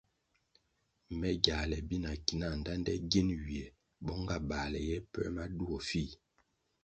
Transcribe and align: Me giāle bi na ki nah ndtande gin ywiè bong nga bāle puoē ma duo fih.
Me 1.19 1.29
giāle 1.45 1.77
bi 1.87 1.97
na 2.03 2.11
ki 2.25 2.33
nah 2.39 2.53
ndtande 2.59 2.93
gin 3.11 3.27
ywiè 3.39 3.65
bong 4.05 4.21
nga 4.23 4.37
bāle 4.49 4.79
puoē 5.11 5.29
ma 5.35 5.45
duo 5.57 5.77
fih. 5.89 6.11